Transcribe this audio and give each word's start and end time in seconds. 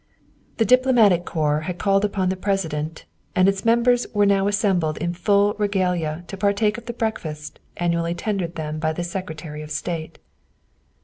The 0.57 0.65
Diplomatic 0.65 1.25
Corps 1.25 1.65
had 1.69 1.77
called 1.77 2.03
upon 2.03 2.29
the 2.29 2.35
President 2.35 3.05
and 3.35 3.47
its 3.47 3.63
members 3.65 4.07
were 4.15 4.25
now 4.25 4.47
assembled 4.47 4.97
in 4.97 5.13
full 5.13 5.53
regalia 5.59 6.23
to 6.25 6.35
partake 6.37 6.79
of 6.79 6.87
the 6.87 6.93
breakfast 6.93 7.59
annually 7.77 8.15
tendered 8.15 8.55
them 8.55 8.79
by 8.79 8.93
the 8.93 9.03
Secretary 9.03 9.61
of 9.61 9.69
State. 9.69 10.17